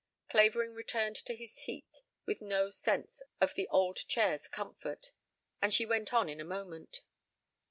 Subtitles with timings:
[0.31, 5.11] Clavering returned to his seat with no sense of the old chair's comfort,
[5.61, 7.01] and she went on in a moment.